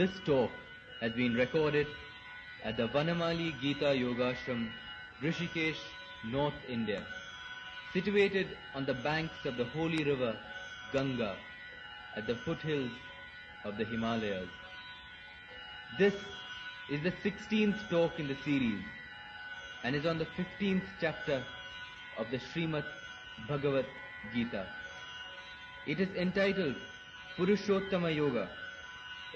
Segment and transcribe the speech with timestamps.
[0.00, 0.50] This talk
[1.02, 1.86] has been recorded
[2.64, 4.70] at the Vanamali Gita Yoga Yogashram,
[5.22, 5.82] Rishikesh,
[6.24, 7.02] North India,
[7.92, 10.34] situated on the banks of the holy river
[10.90, 11.36] Ganga
[12.16, 12.90] at the foothills
[13.66, 14.48] of the Himalayas.
[15.98, 16.14] This
[16.88, 18.80] is the 16th talk in the series
[19.84, 21.42] and is on the 15th chapter
[22.16, 22.84] of the Srimad
[23.46, 23.84] Bhagavad
[24.32, 24.64] Gita.
[25.86, 26.76] It is entitled
[27.36, 28.48] Purushottama Yoga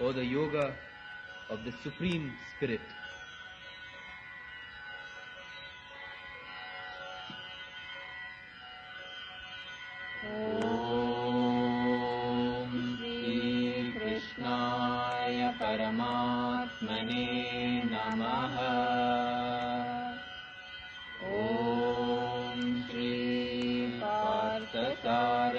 [0.01, 0.75] or the Yoga
[1.51, 2.81] of the Supreme Spirit.
[14.07, 17.25] श्रीकृष्णाय परमात्मने
[17.93, 18.57] नमः
[21.29, 24.05] ॐ श्रीपार्थसारथये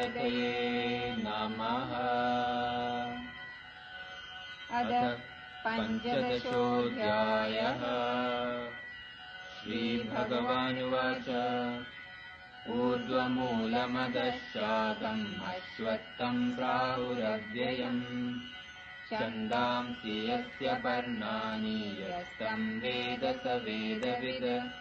[0.04, 0.75] नमः
[4.76, 5.20] अथ
[5.68, 7.82] पञ्चदशोऽध्यायः।
[9.56, 11.30] श्रीभगवानुवाच।
[12.68, 18.40] ऊर्ध्वमूलमदशाकम् अश्वत्थम् प्राहुरव्ययम्।
[19.12, 24.72] छन्दांसि यस्य पर्णानि यस्तम् वेद स वेदविद।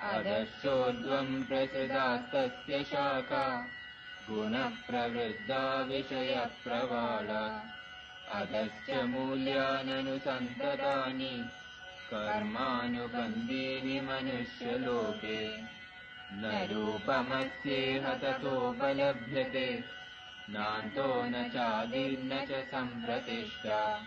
[0.00, 3.68] अधश्चोर्ध्वम् प्रसृतास्तस्य शाखा।
[4.30, 7.73] गुणप्रवृद्धा विषयप्रवाला
[8.34, 11.50] अधश्च मूल्याननुसन्ततानि
[12.10, 15.62] कर्मानुबन्धीनि मनुष्यलोके।
[16.32, 19.84] न रूपमस्येह ततोपलभ्यते
[20.50, 24.06] नान्तो न चादिर्न च सम्प्रतिष्ठा।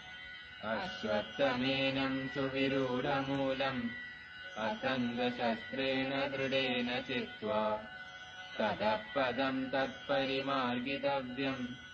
[0.63, 3.81] अश्वत्थमेनम् सुविरूढमूलम्
[4.57, 7.83] असङ्गशस्त्रेण दृढेन चित्वा।
[8.59, 11.86] ततः पदम् तत्परिमार्गितव्यम्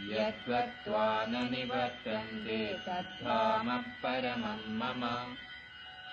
[0.00, 5.36] यद्वत्त्वा न निवर्तन्ते तद्धामः परमम् मम।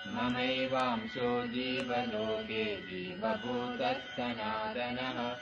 [0.06, 5.36] ममैवांशो जीवलोके जीवभूतः सनातनः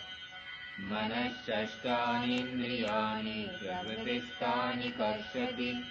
[0.81, 5.85] मनःषष्ठानीन्द्रियाणि प्रवृतिस्थानि कर्षति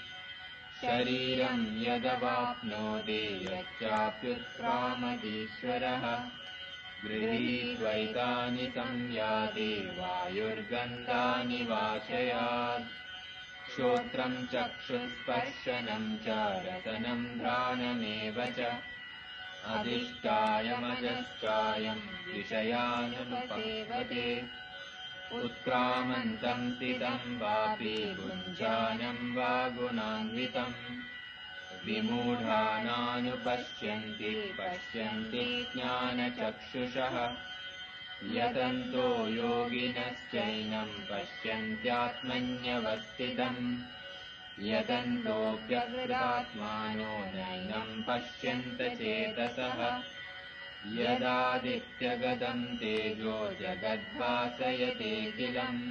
[0.81, 6.03] शरीरम् यदवाप्नोति यच्चाप्युत्क्रामतीश्वरः
[7.03, 12.88] गृहीत्वैतानि संयाति वायुर्गन्धानि वाशयात्
[13.75, 16.28] श्रोत्रम् चक्षुस्पर्शनम् च
[16.66, 18.62] रसनम् घ्राणमेव च।
[19.75, 24.28] अधिष्ठायमजश्चायम् विषयानुपसेवते
[25.31, 30.73] उत्क्रामन्तम् स्थितम् वापि भुञ्जानम् वा गुणान्वितम्
[31.85, 37.16] विमूढानानुपश्यन्ति पश्यन्ति ज्ञानचक्षुषः।
[38.23, 43.78] यतन्तो योगिनश्चैनम् पश्यन्त्यात्मन्यवस्थितम्
[44.59, 50.01] यतन्तोऽप्यकृतात्मानो नैनम् पश्यन्त चेतसः
[50.85, 55.81] यदादित्यगतम् तेजो जगद्भासयतेऽखिलम्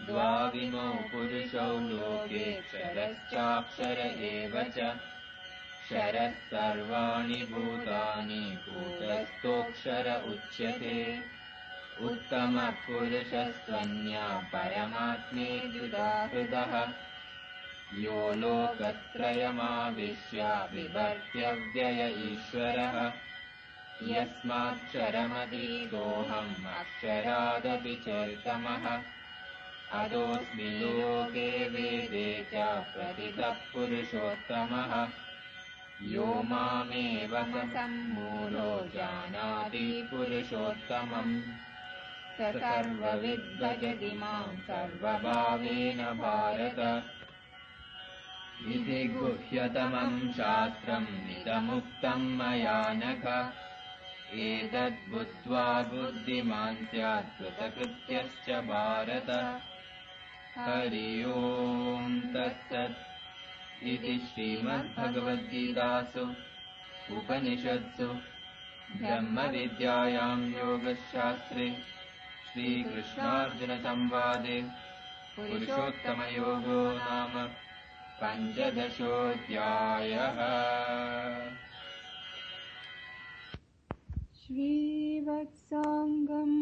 [0.00, 4.98] द्वाविमौ पुरुषौ लोके क्षरश्चाक्षर एव च।
[5.82, 11.24] क्षरः सर्वाणि भूतानि भूतस्थोऽक्षर उच्यते।
[12.00, 16.92] उत्तमपुरुषस्त्वन्या परमात्मेत्युदा हृदः
[17.94, 23.12] यो लोकत्रयमाविश्य बिभर्त्यव्यय ईश्वरः।
[24.02, 29.15] यस्माक्षरमतीतोऽहम् अक्षरादपि चेतमः
[29.94, 32.62] अदोऽस्मि लोके वेदे च
[32.94, 34.94] प्रतितः पुरुषोत्तमः
[36.12, 37.34] यो मामेव
[38.94, 41.36] जानाति पुरुषोत्तमम्
[42.38, 46.80] स सर्वविद्भजति माम् सर्वभावेन भारत।
[48.74, 51.06] इति गुह्यतमम् शास्त्रम्
[51.36, 53.24] इदमुक्तम् मया नख
[54.34, 59.30] एतद्बुद्ध्वा बुद्धिमान् स्यात् कृतकृत्यश्च भारत
[60.58, 66.24] हरि ओम् तत्सत् इति श्रीमद्भगवद्गीतासु
[67.16, 68.08] उपनिषत्सु
[68.98, 71.68] ब्रह्मविद्यायाम् योगशास्त्रे
[72.46, 74.58] श्रीकृष्णार्जुनसंवादे
[75.36, 77.34] पुरुषोत्तमयोगो नाम
[78.20, 80.38] पञ्चदशोऽध्यायः।
[84.40, 86.52] श्रीवत्साङ्गं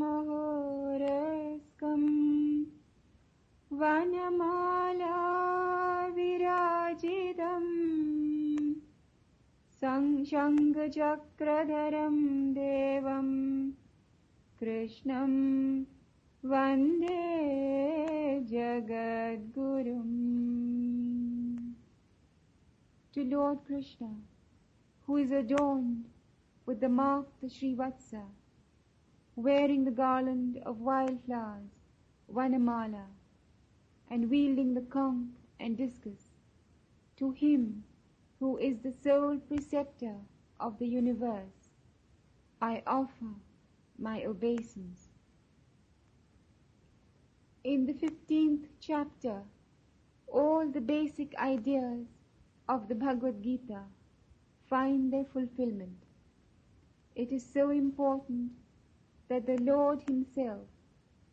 [0.00, 2.19] महोरस्कम्
[3.79, 5.15] वनमाला
[6.15, 7.71] विराजितम्
[10.29, 12.15] शङ्खचक्रधरं
[12.53, 13.35] देवम्
[14.59, 15.33] कृष्णं
[16.51, 17.25] वन्दे
[18.51, 20.13] जगद्गुरुम्
[23.15, 24.09] To Lord Krishna,
[25.05, 26.05] who is adorned
[26.65, 28.23] with the mark the Srivatsa,
[29.35, 31.69] wearing the garland of wildflowers,
[32.29, 33.05] Vanamala,
[34.10, 36.34] and wielding the conch and discus,
[37.16, 37.84] to him
[38.40, 40.16] who is the sole preceptor
[40.58, 41.70] of the universe,
[42.60, 43.34] I offer
[43.98, 45.08] my obeisance.
[47.62, 49.42] In the fifteenth chapter,
[50.26, 52.06] all the basic ideas
[52.68, 53.82] of the Bhagavad Gita
[54.68, 56.04] find their fulfillment.
[57.14, 58.52] It is so important
[59.28, 60.66] that the Lord Himself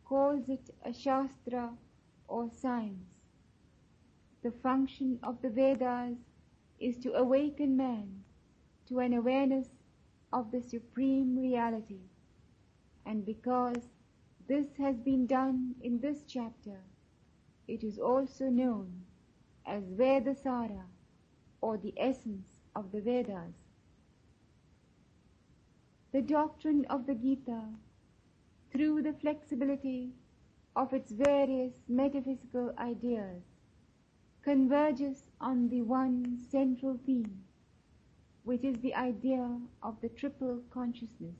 [0.03, 1.71] calls it a Shastra
[2.27, 3.23] or science.
[4.43, 6.17] The function of the Vedas
[6.79, 8.23] is to awaken man
[8.87, 9.67] to an awareness
[10.31, 12.01] of the Supreme Reality.
[13.05, 13.89] And because
[14.47, 16.81] this has been done in this chapter,
[17.67, 19.05] it is also known
[19.65, 20.85] as Vedasara
[21.61, 23.55] or the essence of the Vedas.
[26.13, 27.63] The doctrine of the Gita,
[28.71, 30.11] through the flexibility
[30.77, 33.41] of its various metaphysical ideas,
[34.43, 37.43] converges on the one central theme,
[38.43, 41.39] which is the idea of the triple consciousness,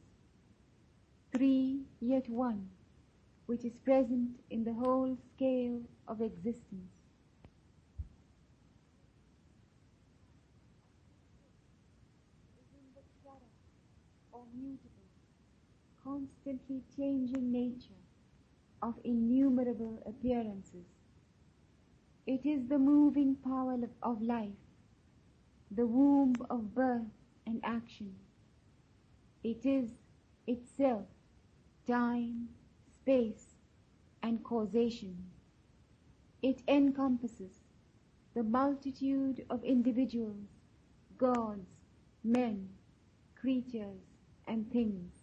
[1.32, 2.68] three yet one,
[3.46, 6.92] which is present in the whole scale of existence.
[14.56, 15.12] mutable,
[16.04, 17.97] constantly changing nature
[18.82, 20.86] of innumerable appearances.
[22.26, 24.50] It is the moving power of, life,
[25.72, 27.14] the womb of birth
[27.46, 28.16] and action.
[29.44, 29.92] It is
[30.46, 31.06] itself
[31.88, 32.50] time,
[32.92, 33.56] space,
[34.22, 35.16] and causation.
[36.42, 37.62] It encompasses
[38.34, 40.50] the multitude of individuals,
[41.18, 41.70] gods,
[42.24, 42.70] men,
[43.36, 44.02] creatures,
[44.48, 45.14] and things,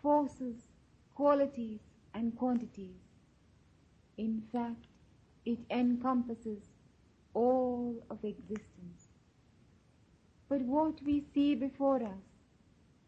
[0.00, 0.68] forces,
[1.14, 1.80] qualities,
[2.14, 3.00] and quantities.
[4.16, 4.86] In fact,
[5.44, 6.70] it encompasses
[7.34, 9.08] all of existence.
[10.48, 12.24] But what we see before us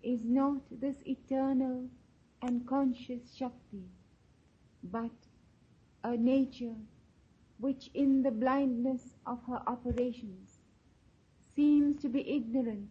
[0.02, 1.88] is not this eternal
[2.42, 3.84] and conscious Shakti,
[4.82, 5.10] but
[6.04, 6.76] a nature
[7.58, 10.58] which in the blindness of her operations
[11.54, 12.90] seems to be ignorant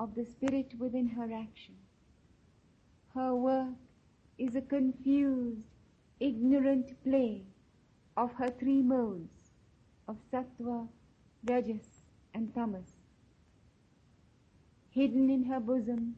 [0.00, 1.76] of the spirit within her action.
[3.14, 3.76] Her work
[4.40, 5.60] is a confused,
[6.18, 7.42] ignorant play
[8.16, 9.50] of her three modes
[10.08, 10.88] of sattva,
[11.44, 12.94] rajas, and tamas.
[14.88, 16.16] Hidden in her bosom,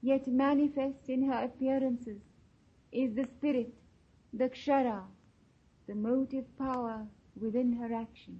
[0.00, 2.22] yet manifest in her appearances,
[2.92, 3.74] is the spirit,
[4.32, 5.02] the kshara,
[5.88, 7.08] the motive power
[7.40, 8.38] within her action.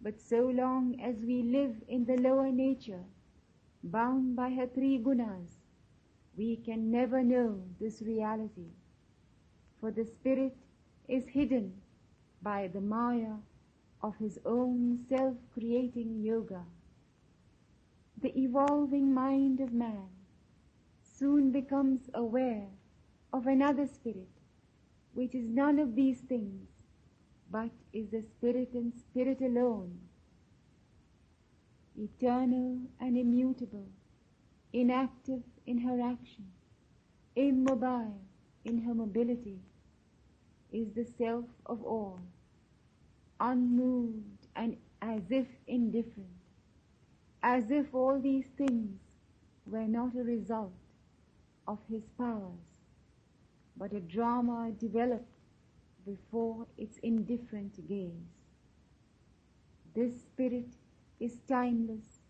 [0.00, 3.04] But so long as we live in the lower nature,
[3.84, 5.59] bound by her three gunas,
[6.36, 8.70] we can never know this reality.
[9.80, 10.56] For the spirit
[11.08, 11.72] is hidden
[12.42, 13.34] by the maya
[14.02, 16.64] of his own self-creating yoga.
[18.22, 20.08] The evolving mind of man
[21.02, 22.68] soon becomes aware
[23.32, 24.28] of another spirit,
[25.14, 26.68] which is none of these things,
[27.50, 29.98] but is the spirit and spirit alone,
[31.98, 33.88] eternal and immutable,
[34.72, 36.46] inactive in her action,
[37.36, 38.18] immobile
[38.64, 39.58] in her mobility,
[40.72, 42.20] is the self of all,
[43.40, 46.28] unmoved and as if indifferent,
[47.42, 49.00] as if all these things
[49.66, 50.72] were not a result
[51.66, 52.68] of his powers,
[53.76, 55.24] but a drama developed
[56.06, 58.34] before its indifferent gaze.
[59.94, 60.70] This spirit
[61.18, 62.20] is timeless,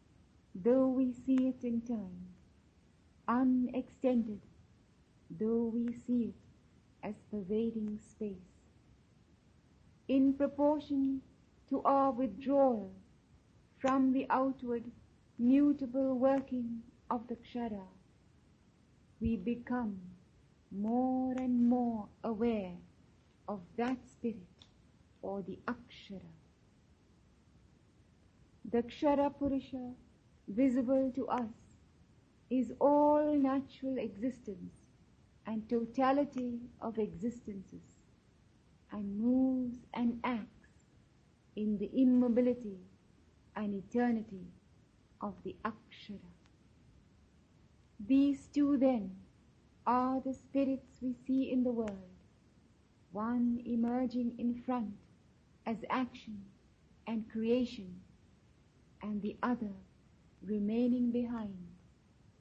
[0.54, 2.29] though we see it in time,
[3.30, 4.40] unextended,
[5.38, 8.50] though we see it as pervading space.
[10.08, 11.22] In proportion
[11.68, 12.90] to our withdrawal
[13.78, 14.84] from the outward
[15.38, 17.86] mutable working of the kshara,
[19.20, 19.96] we become
[20.72, 22.76] more and more aware
[23.48, 24.66] of that spirit
[25.22, 26.34] or the akshara.
[28.72, 29.92] The kshara purusha
[30.48, 31.69] visible to us
[32.50, 34.74] is all natural existence
[35.46, 37.96] and totality of existences
[38.92, 40.68] and moves and acts
[41.54, 42.76] in the immobility
[43.54, 44.46] and eternity
[45.20, 46.18] of the akshara.
[48.04, 49.12] These two then
[49.86, 52.10] are the spirits we see in the world,
[53.12, 54.94] one emerging in front
[55.66, 56.42] as action
[57.06, 58.00] and creation,
[59.02, 59.72] and the other
[60.42, 61.69] remaining behind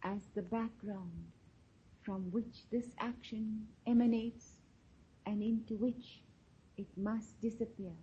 [0.04, 1.32] as the background
[2.02, 4.62] from which this action emanates
[5.26, 6.22] and into which
[6.78, 7.94] it must disappear.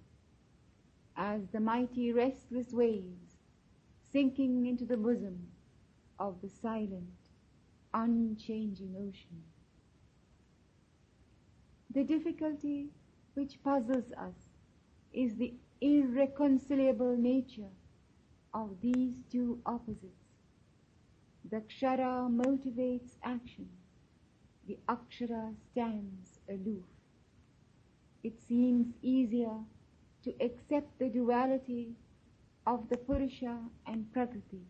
[1.17, 3.37] As the mighty restless waves
[4.13, 5.49] sinking into the bosom
[6.19, 7.31] of the silent,
[7.93, 9.43] unchanging ocean.
[11.91, 12.89] The difficulty
[13.35, 14.35] which puzzles us
[15.13, 17.73] is the irreconcilable nature
[18.55, 20.26] of these two opposites.
[21.49, 23.69] The kshara motivates action,
[24.67, 26.85] the akshara stands aloof.
[28.25, 29.61] It seems easier
[30.25, 31.95] to accept the duality
[32.67, 34.63] of the Purusha and Prakriti,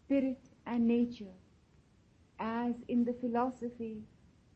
[0.00, 1.34] spirit and nature,
[2.38, 4.02] as in the philosophy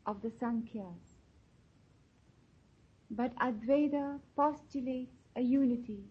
[0.06, 1.18] of the Sankhyas.
[3.10, 6.04] But Advaita postulates a unity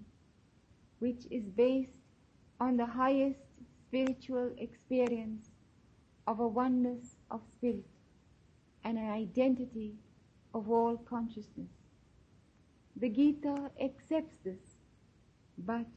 [0.99, 1.97] which is based
[2.59, 3.48] on the highest
[3.89, 5.49] spiritual experience
[6.27, 7.89] of a oneness of spirit
[8.83, 9.95] and an identity
[10.53, 11.71] of all consciousness.
[12.95, 14.77] The Gita accepts this,
[15.57, 15.87] but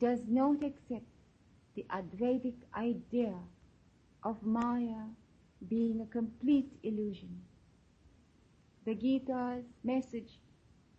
[0.00, 1.04] does not accept
[1.74, 3.34] the Advaitic idea
[4.22, 5.04] of Maya
[5.68, 7.42] being a complete illusion.
[8.86, 10.38] The Gita's message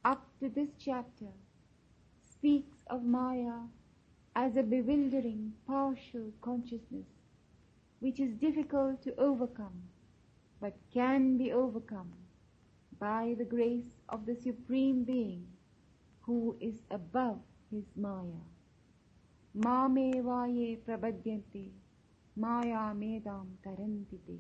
[0.04, 1.32] up to this chapter
[2.30, 3.62] speaks of Maya
[4.36, 7.08] as a bewildering partial consciousness
[8.00, 9.82] which is difficult to overcome
[10.60, 12.12] but can be overcome
[13.00, 15.48] by the grace of the Supreme Being
[16.22, 17.40] who is above
[17.72, 18.44] his Maya.
[19.54, 21.70] Mame vaye prabhadyante
[22.36, 24.40] maya medam tarantite.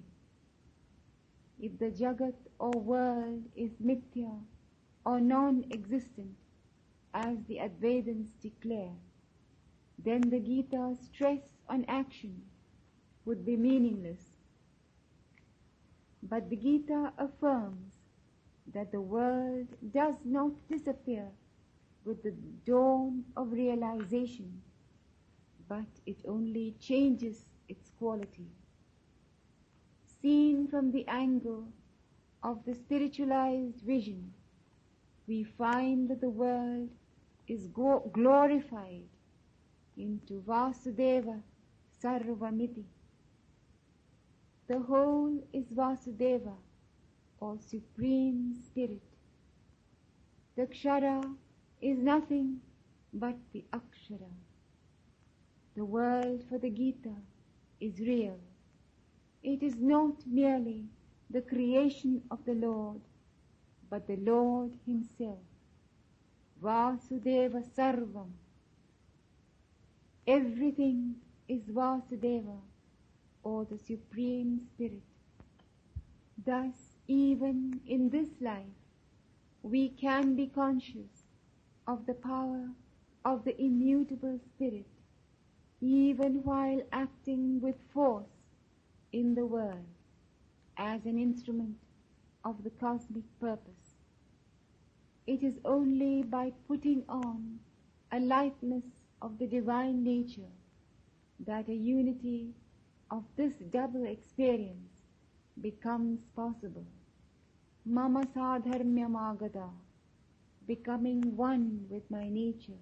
[1.59, 4.39] If the Jagat or world is mithya
[5.05, 6.35] or non-existent
[7.13, 8.95] as the Advaitins declare,
[9.97, 12.41] then the Gita's stress on action
[13.25, 14.37] would be meaningless.
[16.21, 17.93] But the Gita affirms
[18.73, 21.27] that the world does not disappear
[22.03, 22.33] with the
[22.65, 24.61] dawn of realization,
[25.67, 28.47] but it only changes its quality.
[30.21, 31.67] Seen from the angle
[32.43, 34.33] of the spiritualized vision,
[35.27, 36.89] we find that the world
[37.47, 39.07] is glorified
[39.97, 41.41] into Vasudeva
[42.01, 42.83] Sarvamiti.
[44.67, 46.55] The whole is Vasudeva,
[47.39, 49.03] or Supreme Spirit.
[50.55, 51.35] The Kshara
[51.81, 52.61] is nothing
[53.13, 54.31] but the Akshara.
[55.75, 57.15] The world for the Gita
[57.79, 58.39] is real.
[59.43, 60.85] It is not merely
[61.29, 63.01] the creation of the Lord,
[63.89, 65.39] but the Lord Himself.
[66.61, 68.31] Vasudeva Sarvam.
[70.27, 71.15] Everything
[71.47, 72.57] is Vasudeva,
[73.43, 75.03] or the Supreme Spirit.
[76.43, 78.79] Thus, even in this life,
[79.61, 81.25] we can be conscious
[81.85, 82.69] of the power
[83.23, 84.87] of the immutable Spirit,
[85.79, 88.49] even while acting with force
[89.11, 89.85] in the world
[90.75, 91.77] as an instrument
[92.43, 93.93] of the cosmic purpose.
[95.27, 97.59] It is only by putting on
[98.11, 98.85] a likeness
[99.21, 100.51] of the divine nature
[101.39, 102.53] that a unity
[103.11, 105.01] of this double experience
[105.61, 106.85] becomes possible.
[107.85, 109.69] Mama sadharmyamagada,
[110.67, 112.81] becoming one with my nature,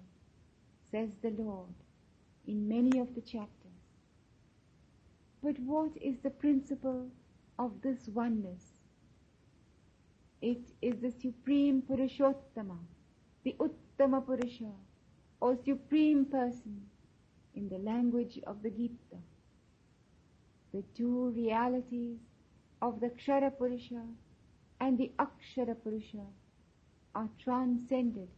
[0.90, 1.74] says the Lord
[2.46, 3.50] in many of the chapters.
[5.42, 7.08] But what is the principle
[7.58, 8.80] of this oneness?
[10.40, 12.78] It is the Supreme Purushottama,
[13.44, 14.72] the Uttama Purusha,
[15.44, 16.80] or Supreme Person
[17.54, 19.18] in the language of the Gita.
[20.72, 22.16] The two realities
[22.80, 24.04] of the Kshara Purusha
[24.80, 26.24] and the Akshara Purusha
[27.14, 28.28] are transcended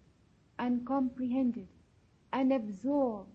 [0.58, 1.68] and comprehended
[2.32, 3.30] and absorbed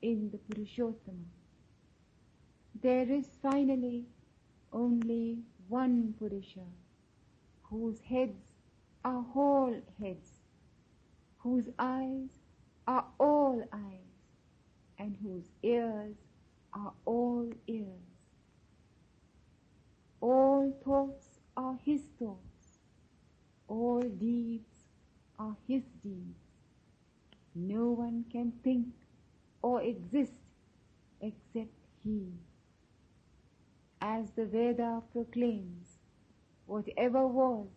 [0.00, 1.28] in the Purushottama.
[2.80, 4.06] There is finally
[4.72, 6.68] only one Purusha
[7.64, 8.54] whose heads
[9.04, 10.30] are whole heads,
[11.40, 12.43] whose eyes
[12.86, 14.14] are all eyes,
[14.98, 16.16] and whose ears
[16.72, 17.86] are all ears.
[20.20, 22.80] All thoughts are his thoughts,
[23.68, 24.84] all deeds
[25.38, 26.38] are his deeds.
[27.54, 28.88] No one can think
[29.62, 30.32] or exist
[31.20, 31.72] except
[32.02, 32.32] he.
[34.00, 35.98] As the Veda proclaims,
[36.66, 37.68] whatever was,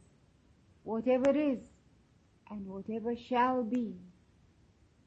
[0.84, 1.60] whatever is,
[2.50, 3.94] and whatever shall be,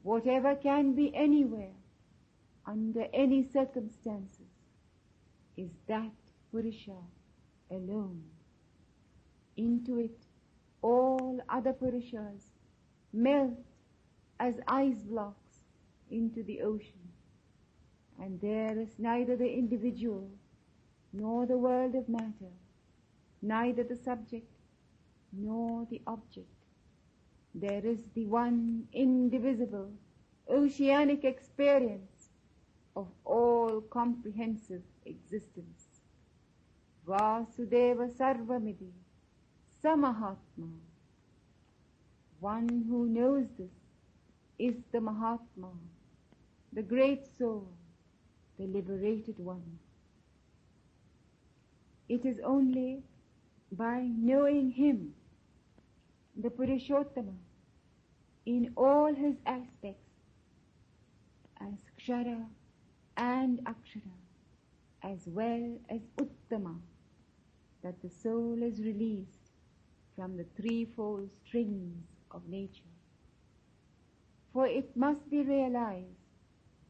[0.03, 1.75] whatever can be anywhere,
[2.65, 4.51] under any circumstances,
[5.57, 6.11] is that
[6.51, 6.97] Purusha
[7.69, 8.23] alone.
[9.57, 10.17] Into it
[10.81, 12.43] all other Purushas
[13.13, 13.65] melt
[14.39, 15.61] as ice blocks
[16.09, 17.11] into the ocean.
[18.19, 20.29] And there is neither the individual
[21.13, 22.53] nor the world of matter,
[23.41, 24.51] neither the subject
[25.33, 26.60] nor the object.
[27.53, 29.91] There is the one indivisible,
[30.49, 32.29] oceanic experience
[32.95, 36.01] of all comprehensive existence.
[37.07, 38.91] Vasudeva Sarvamiti,
[39.83, 40.71] Samahatma.
[42.39, 43.69] One who knows this
[44.57, 45.69] is the Mahatma,
[46.73, 47.67] the great soul,
[48.57, 49.79] the liberated one.
[52.09, 53.03] It is only
[53.71, 55.13] by knowing him,
[56.41, 57.35] the Purushottama,
[58.45, 60.09] in all his aspects,
[61.59, 62.45] as Kshara
[63.17, 64.17] and Akshara,
[65.03, 66.75] as well as Uttama,
[67.83, 69.51] that the soul is released
[70.15, 72.91] from the threefold strings of nature.
[74.53, 76.07] For it must be realized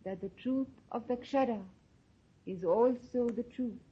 [0.06, 1.62] that the truth of the Kshara
[2.46, 3.84] is also the truth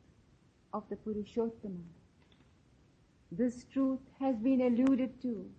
[0.73, 1.83] of the Purushottama.
[3.31, 5.49] This truth has been alluded to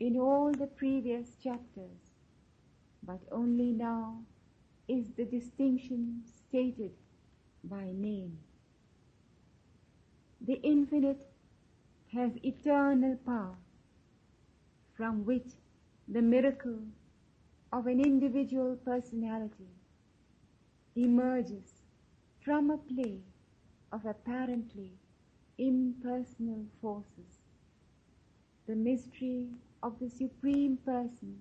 [0.00, 2.14] in all the previous chapters,
[3.02, 4.22] but only now
[4.88, 6.92] is the distinction stated
[7.64, 8.38] by name.
[10.40, 11.28] The infinite
[12.12, 13.56] has eternal power
[14.94, 15.48] from which
[16.08, 16.80] the miracle
[17.72, 19.68] of an individual personality
[20.94, 21.82] emerges
[22.40, 23.20] from a play
[23.92, 24.92] of apparently
[25.58, 27.40] impersonal forces.
[28.66, 29.46] The mystery
[29.82, 31.38] of the Supreme Person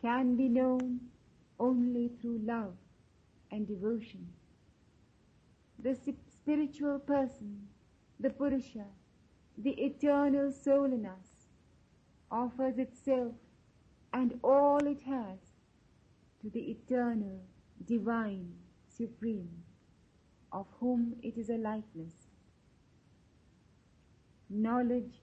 [0.00, 1.00] can be known
[1.58, 2.74] only through love
[3.50, 4.26] and devotion.
[5.78, 5.96] The
[6.30, 7.68] spiritual person,
[8.18, 8.86] the Purusha,
[9.56, 11.48] the eternal soul in us,
[12.30, 13.32] offers itself
[14.12, 15.38] and all it has
[16.40, 17.40] to the eternal,
[17.86, 18.52] divine,
[18.88, 19.62] supreme,
[20.50, 22.21] of whom it is a likeness.
[24.54, 25.22] Knowledge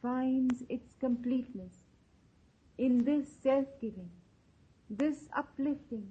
[0.00, 1.74] finds its completeness
[2.78, 4.08] in this self-giving,
[4.88, 6.08] this uplifting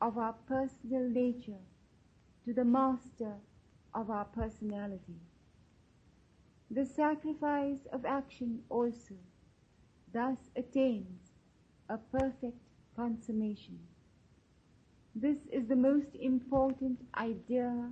[0.00, 1.60] of our personal nature
[2.46, 3.34] to the master
[3.92, 5.20] of our personality.
[6.70, 9.16] The sacrifice of action also
[10.14, 11.32] thus attains
[11.90, 12.56] a perfect
[12.96, 13.78] consummation.
[15.14, 17.90] This is the most important idea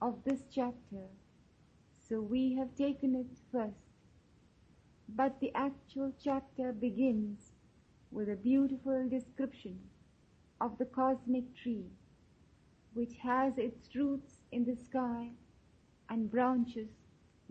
[0.00, 1.04] of this chapter,
[2.12, 3.88] so we have taken it first.
[5.08, 7.52] But the actual chapter begins
[8.10, 9.78] with a beautiful description
[10.60, 11.86] of the cosmic tree,
[12.92, 15.30] which has its roots in the sky
[16.10, 16.90] and branches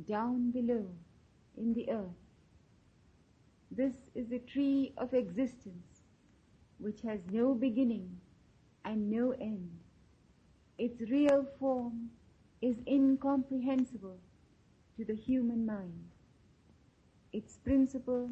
[0.07, 0.85] down below
[1.57, 2.21] in the earth.
[3.71, 6.03] This is the tree of existence,
[6.77, 8.15] which has no beginning
[8.85, 9.71] and no end.
[10.77, 12.11] Its real form
[12.61, 14.19] is incomprehensible
[15.01, 16.09] to the human mind.
[17.33, 18.29] Its principle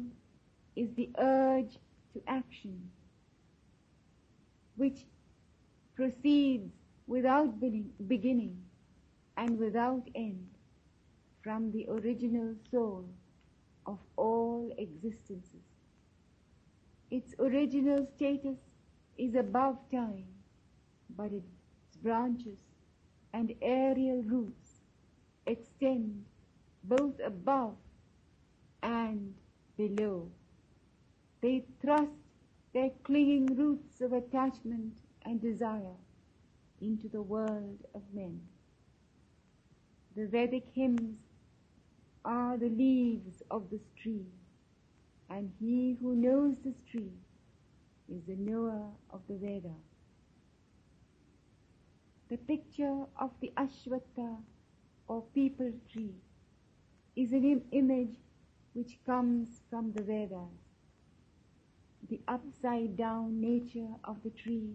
[0.76, 1.78] is the urge
[2.12, 2.90] to action,
[4.76, 5.04] which
[5.96, 6.72] proceeds
[7.08, 7.58] without
[8.06, 8.56] beginning
[9.36, 10.46] and without end
[11.42, 13.04] from the original soul
[13.86, 15.66] of all existences.
[17.10, 18.58] Its original status
[19.18, 20.26] is above time,
[21.16, 22.58] but its branches
[23.32, 24.82] and aerial roots
[25.46, 26.24] extend
[26.84, 27.76] both above
[28.82, 29.34] and
[29.76, 30.28] below.
[31.40, 32.12] They thrust
[32.72, 35.96] their clinging roots of attachment and desire
[36.80, 38.40] into the world of men.
[40.16, 41.18] The Vedic hymns
[42.24, 44.26] are the leaves of this tree,
[45.28, 47.12] and he who knows this tree
[48.08, 49.74] is the knower of the Veda.
[52.28, 54.36] The picture of the Ashwatha
[55.08, 56.14] or peepal tree
[57.16, 58.16] is an Im- image
[58.72, 60.54] which comes from the Vedas.
[62.08, 64.74] The upside down nature of the tree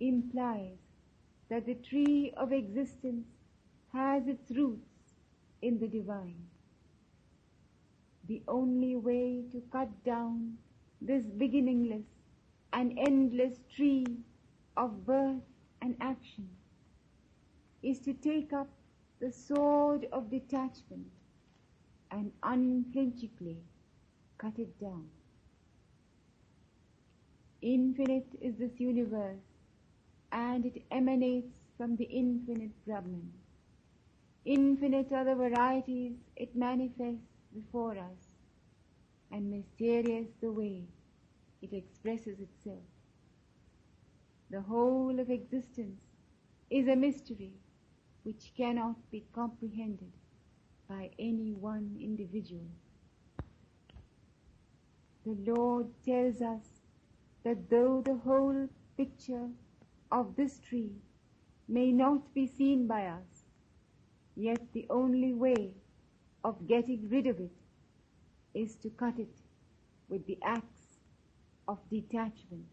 [0.00, 0.78] implies
[1.48, 3.26] that the tree of existence
[3.92, 5.14] has its roots
[5.62, 6.46] in the divine.
[8.28, 10.58] The only way to cut down
[11.00, 12.04] this beginningless
[12.72, 14.06] and endless tree
[14.76, 15.42] of birth
[15.80, 16.48] and action
[17.82, 18.68] is to take up
[19.20, 21.06] the sword of detachment
[22.10, 23.58] and unflinchingly
[24.38, 25.08] cut it down.
[27.60, 29.42] Infinite is this universe
[30.32, 33.32] and it emanates from the infinite Brahman.
[34.44, 38.36] Infinite are the varieties it manifests before us
[39.30, 40.84] and mysterious the way
[41.60, 42.84] it expresses itself.
[44.50, 46.00] The whole of existence
[46.70, 47.52] is a mystery
[48.22, 50.12] which cannot be comprehended
[50.88, 52.66] by any one individual.
[55.26, 56.64] The Lord tells us
[57.44, 59.48] that though the whole picture
[60.10, 60.92] of this tree
[61.68, 63.44] may not be seen by us,
[64.34, 65.74] yet the only way
[66.42, 67.52] of getting rid of it
[68.54, 69.36] is to cut it
[70.08, 71.00] with the axe
[71.66, 72.64] of detachment.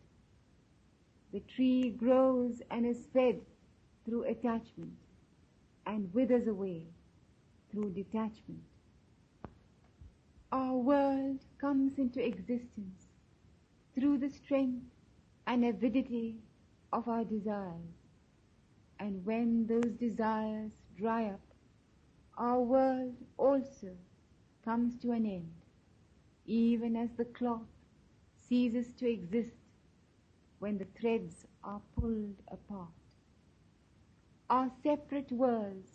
[1.33, 3.41] The tree grows and is fed
[4.05, 4.93] through attachment
[5.85, 6.85] and withers away
[7.75, 8.63] through detachment.
[10.49, 13.07] Our world comes into existence
[13.93, 14.85] through the strength
[15.45, 16.37] and avidity
[16.93, 17.97] of our desires.
[18.97, 21.41] And when those desires dry up,
[22.37, 23.97] our world also
[24.63, 25.51] comes to an end,
[26.45, 27.67] even as the cloth
[28.39, 29.57] ceases to exist
[30.59, 32.93] when the threads are pulled apart.
[34.49, 35.94] Our separate worlds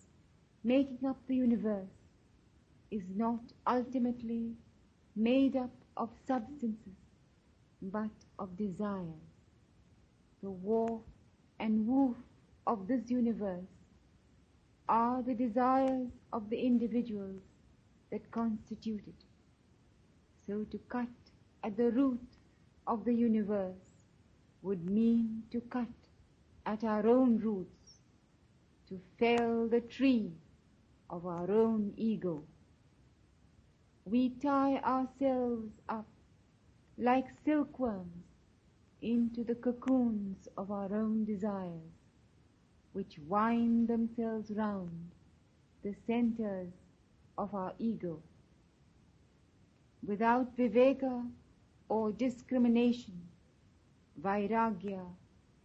[0.62, 1.88] making up the universe
[2.90, 4.52] is not ultimately
[5.16, 6.96] made up of substances
[7.82, 9.24] but of desires.
[10.42, 11.06] The warp
[11.58, 12.16] and woof
[12.66, 13.64] of this universe
[14.88, 17.40] are the desires of the individuals
[18.10, 19.24] that constitute it.
[20.46, 21.08] So to cut
[21.64, 22.20] at the root
[22.86, 23.76] of the universe
[24.62, 25.88] would mean to cut
[26.66, 28.00] at our own roots,
[28.88, 30.32] to fell the tree
[31.10, 32.44] of our own ego.
[34.04, 36.06] We tie ourselves up
[36.96, 38.24] like silkworms
[39.02, 41.92] into the cocoons of our own desires,
[42.92, 45.10] which wind themselves round
[45.82, 46.72] the centers
[47.38, 48.22] of our ego.
[50.06, 51.26] Without viveka
[51.88, 53.20] or discrimination,
[54.22, 55.04] vairagya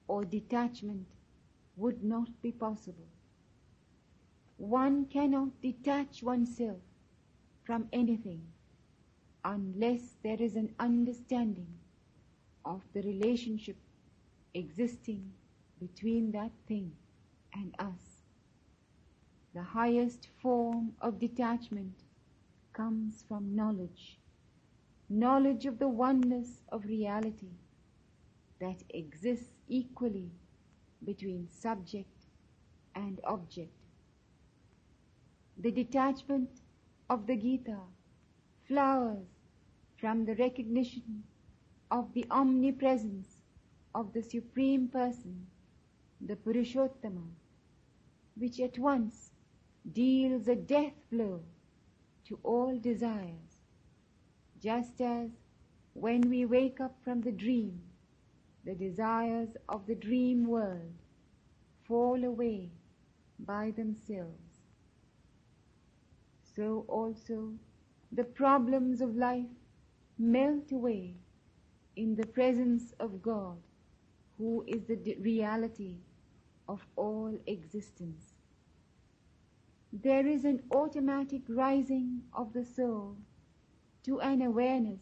[0.08, 1.06] or detachment
[1.78, 3.08] would not be possible.
[4.58, 6.80] One cannot detach oneself
[7.64, 8.42] from anything
[9.44, 11.68] unless there is an understanding
[12.64, 13.78] of the relationship
[14.54, 15.32] existing
[15.80, 16.94] between that thing
[17.54, 18.24] and us.
[19.54, 22.04] The highest form of detachment
[22.74, 24.20] comes from knowledge,
[25.10, 27.52] knowledge of the oneness of reality
[28.60, 30.32] that exists equally
[31.04, 32.26] between subject
[32.96, 33.85] and object.
[35.58, 36.50] The detachment
[37.10, 37.80] of the Gita
[38.68, 39.28] flowers
[39.98, 41.24] from the recognition
[41.92, 43.42] of the omnipresence
[43.94, 45.48] of the Supreme Person,
[46.20, 47.28] the Purushottama,
[48.36, 49.32] which at once
[49.94, 51.42] deals a death blow
[52.28, 53.60] to all desires,
[54.62, 55.30] just as
[55.94, 57.82] when we wake up from the dream,
[58.66, 60.94] the desires of the dream world
[61.88, 62.72] fall away
[63.40, 64.55] by themselves.
[66.56, 67.54] So also
[68.12, 69.48] the problems of life
[70.18, 71.16] melt away
[71.96, 73.58] in the presence of God,
[74.38, 75.98] who is the reality
[76.68, 78.34] of all existence.
[79.92, 83.18] There is an automatic rising of the soul
[84.04, 85.02] to an awareness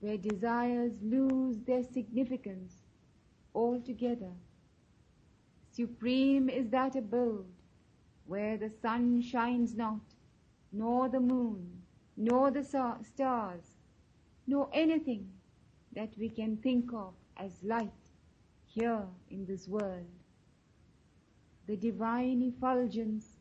[0.00, 2.74] where desires lose their significance
[3.54, 4.32] altogether.
[5.70, 7.46] Supreme is that abode
[8.26, 10.11] where the sun shines not,
[10.72, 11.82] nor the moon,
[12.16, 13.76] nor the stars,
[14.46, 15.30] nor anything
[15.94, 17.90] that we can think of as light
[18.66, 20.06] here in this world.
[21.66, 23.36] The divine effulgence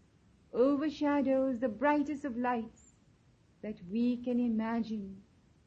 [0.53, 2.95] overshadows the brightest of lights
[3.61, 5.15] that we can imagine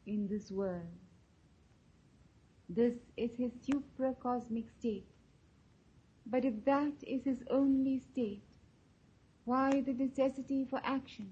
[0.07, 0.87] in this world.
[2.68, 5.07] This is his supracosmic state.
[6.27, 8.42] But if that is his only state,
[9.44, 11.31] why the necessity for action,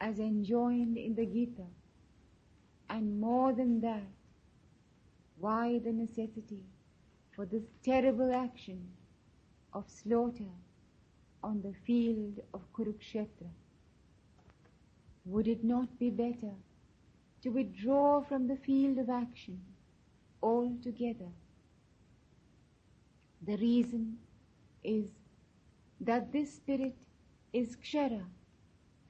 [0.00, 1.66] as enjoined in the Gita?
[2.88, 4.06] And more than that,
[5.38, 6.64] why the necessity
[7.34, 8.88] for this terrible action
[9.72, 10.52] of slaughter
[11.42, 13.50] on the field of Kurukshetra?
[15.26, 16.54] Would it not be better
[17.42, 19.60] to withdraw from the field of action
[20.42, 21.32] altogether?
[23.46, 24.18] The reason
[24.82, 25.06] is
[26.00, 26.96] that this spirit
[27.52, 28.24] is Kshara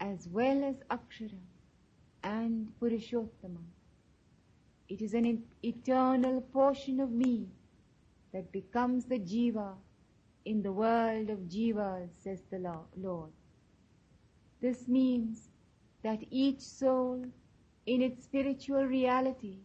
[0.00, 1.40] as well as Akshara
[2.22, 3.64] and Purushottama.
[4.88, 7.48] It is an eternal portion of me
[8.32, 9.74] that becomes the Jiva
[10.44, 12.58] in the world of Jivas, says the
[12.96, 13.32] Lord.
[14.60, 15.48] This means
[16.02, 17.24] that each soul
[17.86, 19.58] in its spiritual reality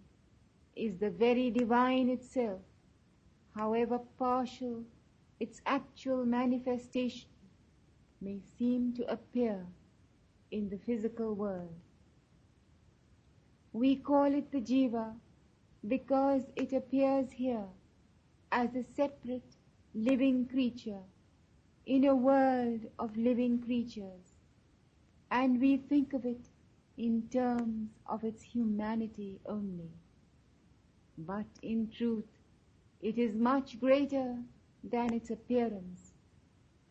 [0.76, 2.62] is the very divine itself,
[3.56, 4.84] however partial
[5.40, 7.30] its actual manifestation
[8.22, 9.66] may seem to appear
[10.52, 11.74] in the physical world.
[13.74, 15.16] We call it the Jiva
[15.88, 17.68] because it appears here
[18.52, 19.56] as a separate
[19.94, 21.04] living creature
[21.86, 24.38] in a world of living creatures,
[25.32, 26.50] and we think of it
[26.98, 29.92] in terms of its humanity only.
[31.18, 32.28] But in truth,
[33.02, 34.38] it is much greater
[34.84, 36.14] than its appearance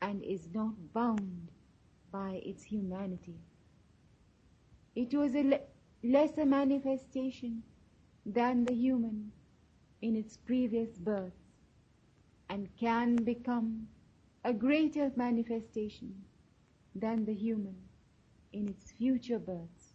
[0.01, 1.49] and is not bound
[2.11, 3.39] by its humanity.
[4.95, 5.61] It was a le-
[6.03, 7.63] lesser manifestation
[8.27, 9.33] than the human
[10.03, 11.53] in its previous births
[12.49, 13.89] and can become
[14.45, 16.25] a greater manifestation
[16.95, 17.77] than the human
[18.53, 19.95] in its future births.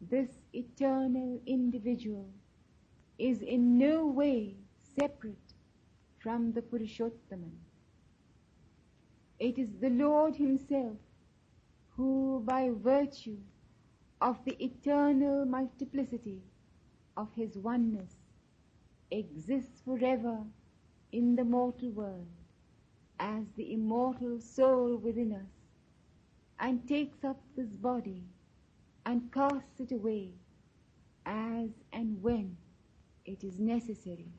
[0.00, 2.28] This eternal individual
[3.18, 5.54] is in no way separate
[6.18, 7.56] from the Purushottaman.
[9.38, 10.98] It is the Lord Himself
[11.96, 13.38] who, by virtue
[14.22, 16.40] of the eternal multiplicity
[17.16, 18.14] of His oneness,
[19.10, 20.38] exists forever
[21.10, 22.28] in the mortal world
[23.18, 25.52] as the immortal soul within us
[26.60, 28.22] and takes up this body
[29.04, 30.30] and casts it away
[31.26, 32.56] as and when
[33.24, 34.32] it is necessary.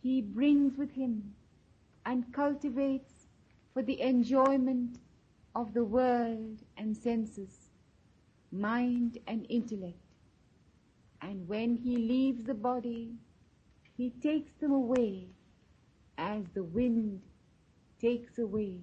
[0.00, 1.34] He brings with him
[2.04, 3.28] and cultivates
[3.72, 4.98] for the enjoyment
[5.54, 7.57] of the world and senses,
[8.50, 9.96] mind and intellect.
[11.20, 13.14] And when he leaves the body,
[13.96, 15.28] he takes them away
[16.16, 17.22] as the wind
[18.00, 18.80] takes away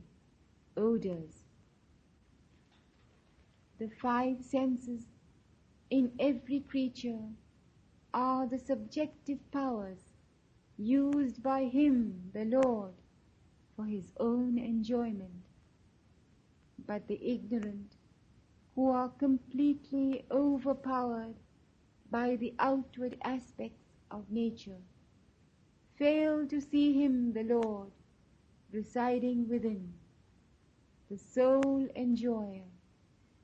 [0.75, 1.43] odors.
[3.79, 5.03] The five senses
[5.89, 7.19] in every creature
[8.13, 10.13] are the subjective powers
[10.77, 12.93] used by him, the Lord,
[13.75, 15.43] for his own enjoyment.
[16.85, 17.94] But the ignorant,
[18.75, 21.35] who are completely overpowered
[22.11, 24.81] by the outward aspects of nature,
[25.97, 27.91] fail to see him, the Lord,
[28.71, 29.93] residing within,
[31.09, 32.67] the sole enjoyer,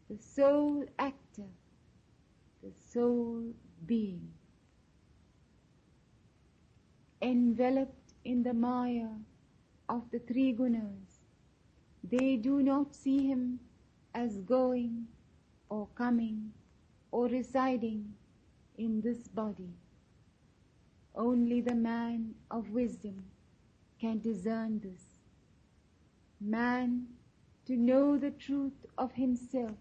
[0.10, 1.48] the sole actor,
[2.62, 3.54] the sole
[3.86, 4.34] being.
[7.22, 9.10] Enveloped in the Maya
[9.88, 11.22] of the three gunas,
[12.04, 13.60] They do not see him
[14.14, 15.08] as going
[15.72, 16.52] or coming
[17.12, 18.14] or residing
[18.78, 19.74] in this body.
[21.16, 23.24] Only the man of wisdom
[24.00, 25.04] can discern this.
[26.42, 27.08] Man
[27.66, 29.78] to know the truth of himself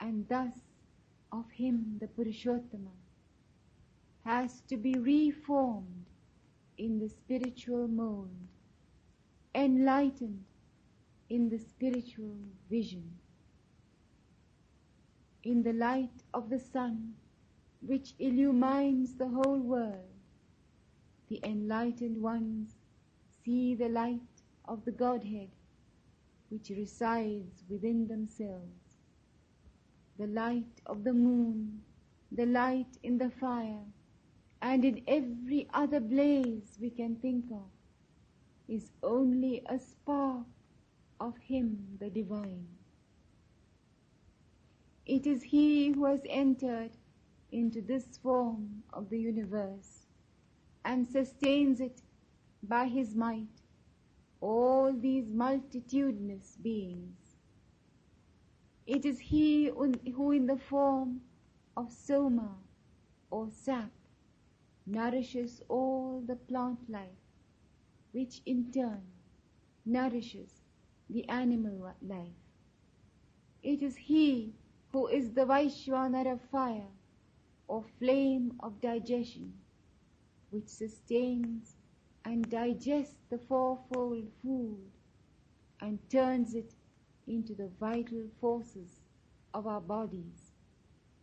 [0.00, 0.54] and thus
[1.30, 2.96] of him the Purushottama
[4.24, 6.06] has to be reformed
[6.78, 8.30] in the spiritual mold,
[9.54, 10.44] enlightened
[11.28, 12.38] in the spiritual
[12.70, 13.10] vision,
[15.46, 17.14] in the light of the sun
[17.80, 20.10] which illumines the whole world.
[21.28, 22.74] The enlightened ones
[23.44, 25.50] see the light of the Godhead
[26.48, 28.98] which resides within themselves,
[30.18, 31.80] the light of the moon,
[32.32, 33.84] the light in the fire,
[34.62, 37.70] and in every other blaze we can think of,
[38.68, 40.46] is only a spark
[41.20, 42.75] of Him the Divine.
[45.06, 46.90] It is He who has entered
[47.52, 50.06] into this form of the universe
[50.84, 52.02] and sustains it
[52.60, 53.62] by His might,
[54.40, 57.36] all these multitudinous beings.
[58.84, 61.20] It is He who in the form
[61.76, 62.56] of soma
[63.30, 63.92] or sap
[64.86, 67.30] nourishes all the plant life,
[68.10, 69.02] which in turn
[69.84, 70.62] nourishes
[71.08, 72.42] the animal life.
[73.62, 74.54] It is He
[74.96, 76.88] who is the Vaishvanara fire
[77.68, 79.52] or flame of digestion,
[80.48, 81.74] which sustains
[82.24, 84.78] and digests the fourfold food
[85.82, 86.72] and turns it
[87.26, 89.02] into the vital forces
[89.52, 90.52] of our bodies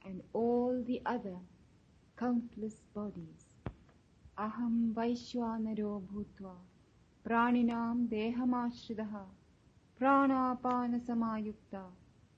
[0.06, 1.38] and all the other
[2.16, 3.58] countless bodies.
[4.38, 6.54] Aham Vaishwanaro Bhutva
[7.28, 9.26] Praninam Dehamashridaha
[10.00, 11.86] Pranapana Samayukta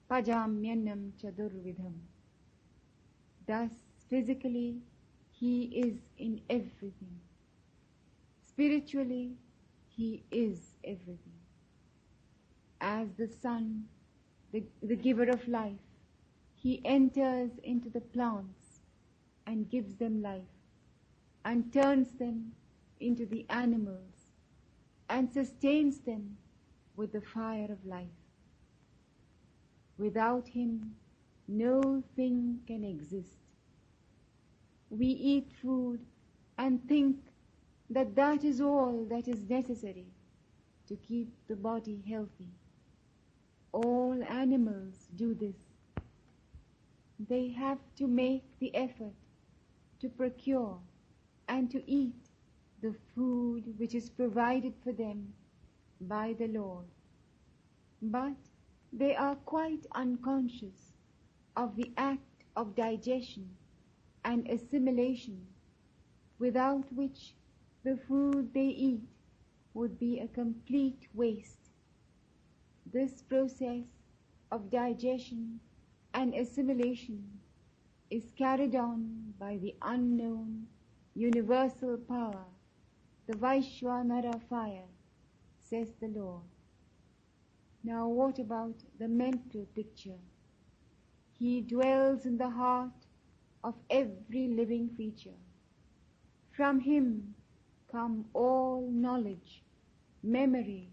[0.10, 1.94] Pajamyanam Chadurvidham.
[3.48, 3.72] Thus,
[4.10, 4.78] physically,
[5.32, 7.20] he is in everything.
[8.48, 9.34] Spiritually,
[9.88, 11.40] he is everything.
[12.80, 13.86] As the sun,
[14.52, 15.80] the, the giver of life,
[16.56, 18.80] he enters into the plants
[19.48, 20.42] and gives them life
[21.44, 22.52] and turns them
[23.00, 24.28] into the animals
[25.10, 26.38] and sustains them
[26.96, 28.25] with the fire of life.
[29.98, 30.96] Without him,
[31.48, 33.38] no thing can exist.
[34.90, 36.02] We eat food
[36.58, 37.18] and think
[37.90, 40.08] that that is all that is necessary
[40.88, 42.50] to keep the body healthy.
[43.72, 45.56] All animals do this.
[47.20, 49.14] They have to make the effort
[50.00, 50.80] to procure
[51.48, 52.30] and to eat
[52.82, 55.34] the food which is provided for them
[56.02, 56.86] by the Lord.
[58.02, 58.36] But
[58.98, 60.94] they are quite unconscious
[61.58, 63.50] of the act of digestion
[64.24, 65.46] and assimilation
[66.40, 67.36] without which
[67.84, 69.04] the food they eat
[69.74, 71.72] would be a complete waste.
[72.94, 73.84] This process
[74.50, 75.60] of digestion
[76.14, 77.22] and assimilation
[78.10, 80.68] is carried on by the unknown
[81.16, 82.46] universal power,
[83.28, 84.88] the Vaishwanara fire,
[85.60, 86.55] says the Lord.
[87.86, 90.18] Now what about the mental picture?
[91.38, 93.06] He dwells in the heart
[93.64, 95.38] of every living creature.
[96.58, 97.36] From him
[97.92, 99.62] come all knowledge,
[100.24, 100.90] memory,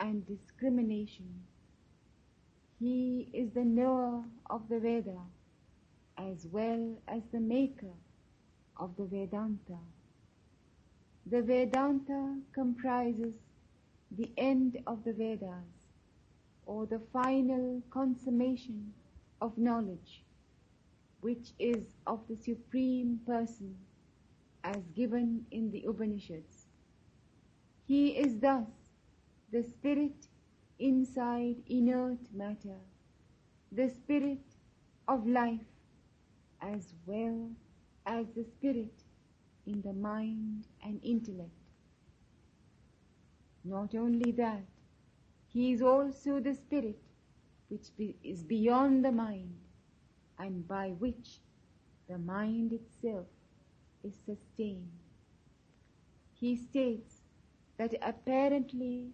[0.00, 1.44] and discrimination.
[2.80, 5.20] He is the knower of the Veda
[6.18, 7.94] as well as the maker
[8.76, 9.78] of the Vedanta.
[11.24, 13.34] The Vedanta comprises
[14.10, 15.75] the end of the Vedas
[16.66, 18.92] or the final consummation
[19.40, 20.24] of knowledge
[21.20, 23.76] which is of the Supreme Person
[24.62, 26.66] as given in the Upanishads.
[27.86, 28.68] He is thus
[29.50, 30.26] the spirit
[30.78, 32.78] inside inert matter,
[33.72, 34.44] the spirit
[35.08, 35.70] of life
[36.60, 37.50] as well
[38.06, 39.02] as the spirit
[39.66, 41.50] in the mind and intellect.
[43.64, 44.64] Not only that,
[45.56, 46.98] he is also the spirit
[47.70, 49.56] which be, is beyond the mind
[50.38, 51.40] and by which
[52.10, 53.26] the mind itself
[54.04, 54.98] is sustained.
[56.34, 57.22] He states
[57.78, 59.06] that apparently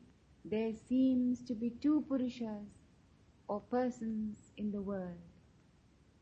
[0.44, 2.66] there seems to be two Purushas
[3.46, 5.22] or persons in the world.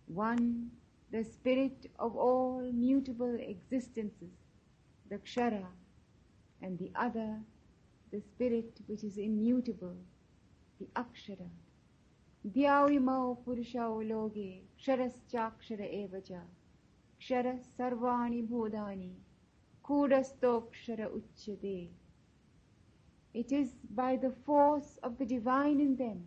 [0.07, 0.71] One,
[1.11, 4.37] the spirit of all mutable existences,
[5.09, 5.65] the Kshara,
[6.61, 7.41] and the other,
[8.11, 9.97] the spirit which is immutable,
[10.79, 11.49] the Akshara.
[12.47, 16.41] Dhyavimau Purushau Loge, Ksharaschakshara Evaja,
[17.21, 19.13] Kshara Sarvani Bhodani,
[19.85, 21.91] Kudastokshara Uchyate.
[23.35, 26.25] It is by the force of the divine in them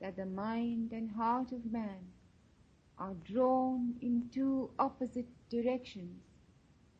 [0.00, 2.06] that the mind and heart of man
[2.98, 6.22] are drawn in two opposite directions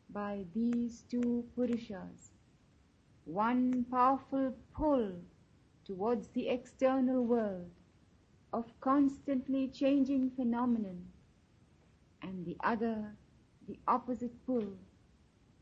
[0.09, 2.34] by these two Purushas.
[3.25, 5.11] One powerful pull
[5.83, 7.71] towards the external world
[8.53, 11.07] of constantly changing phenomenon,
[12.21, 13.15] and the other
[13.67, 14.77] the opposite pull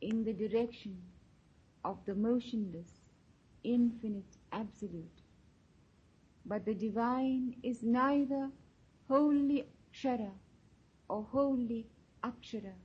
[0.01, 0.97] in the direction
[1.85, 2.99] of the motionless,
[3.63, 5.21] infinite absolute.
[6.45, 8.51] But the divine is neither
[9.07, 10.31] wholly Kshara
[11.09, 11.87] or wholly
[12.23, 12.75] Akshara,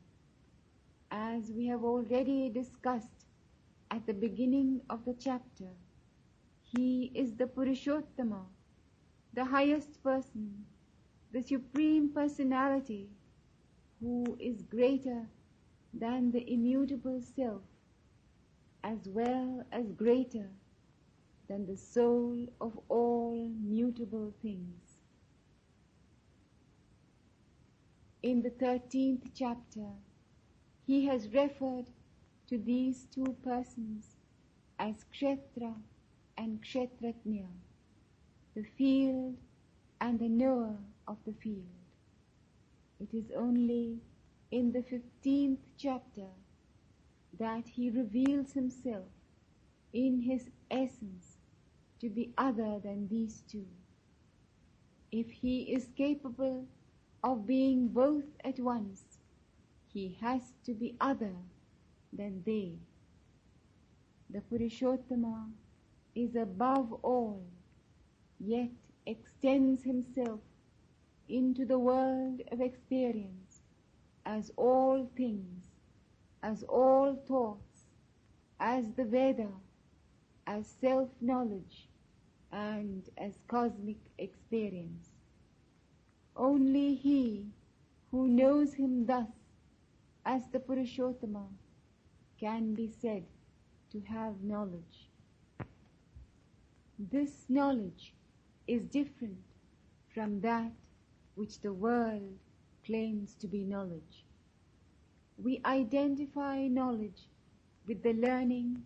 [1.11, 3.18] as we have already discussed
[3.91, 5.71] at the beginning of the chapter.
[6.63, 8.45] He is the Purushottama,
[9.35, 10.67] the highest person,
[11.33, 13.09] the supreme personality,
[14.01, 15.27] who is greater
[15.95, 17.63] than the immutable self,
[18.85, 20.51] as well as greater
[21.49, 24.99] than the soul of all mutable things.
[28.23, 29.89] In the thirteenth chapter,
[30.87, 31.87] he has referred
[32.49, 34.17] to these two persons
[34.79, 35.75] as Kshetra
[36.37, 37.47] and Kshetratnya,
[38.55, 39.37] the field
[40.01, 40.77] and the knower
[41.07, 41.67] of the field.
[43.01, 43.99] It is only
[44.51, 46.31] in the fifteenth chapter
[47.39, 49.09] that he reveals himself
[49.93, 51.37] in his essence
[52.01, 53.67] to be other than these two.
[55.13, 56.67] If he is capable
[57.23, 59.19] of being both at once,
[59.93, 61.35] he has to be other
[62.13, 62.73] than they.
[64.31, 65.51] The Purushottama
[66.15, 67.43] is above all,
[68.39, 68.71] yet
[69.07, 70.41] extends himself
[71.29, 73.61] into the world of experience
[74.27, 75.65] as all things,
[76.43, 77.85] as all thoughts,
[78.61, 79.49] as the Veda,
[80.47, 81.89] as self-knowledge,
[82.53, 85.11] and as cosmic experience.
[86.37, 87.47] Only he
[88.11, 89.29] who knows him thus
[90.25, 91.47] as the Purushottama
[92.39, 93.25] can be said
[93.91, 95.09] to have knowledge.
[96.99, 98.15] This knowledge
[98.67, 99.39] is different
[100.15, 100.73] from that
[101.35, 102.39] which the world
[102.85, 104.25] claims to be knowledge.
[105.37, 107.29] We identify knowledge
[107.87, 108.83] with the learning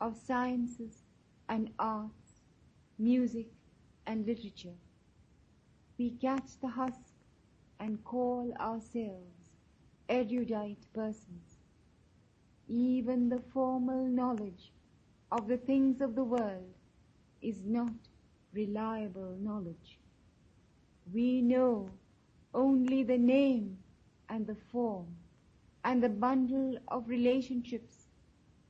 [0.00, 1.02] of sciences
[1.48, 2.40] and arts,
[2.98, 3.48] music
[4.06, 4.78] and literature.
[5.98, 7.12] We catch the husk
[7.78, 9.56] and call ourselves
[10.08, 11.49] erudite persons.
[12.72, 14.70] Even the formal knowledge
[15.32, 16.72] of the things of the world
[17.42, 17.92] is not
[18.52, 19.98] reliable knowledge.
[21.12, 21.90] We know
[22.54, 23.78] only the name
[24.28, 25.08] and the form
[25.82, 28.06] and the bundle of relationships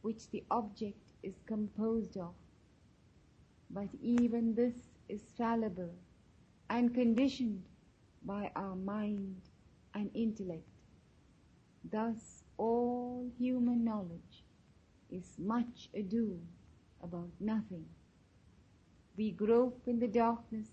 [0.00, 2.32] which the object is composed of.
[3.68, 4.74] But even this
[5.10, 5.94] is fallible
[6.70, 7.64] and conditioned
[8.24, 9.42] by our mind
[9.92, 10.68] and intellect.
[11.84, 14.44] Thus all human knowledge
[15.10, 16.38] is much ado
[17.02, 17.86] about nothing.
[19.16, 20.68] We grope in the darkness,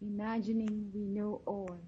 [0.00, 1.80] imagining we know all.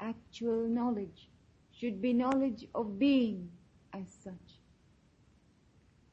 [0.00, 1.28] Actual knowledge
[1.70, 3.50] should be knowledge of being
[3.92, 4.48] as such.